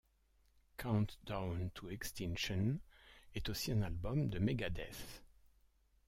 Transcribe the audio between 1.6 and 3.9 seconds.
to Extinction est aussi un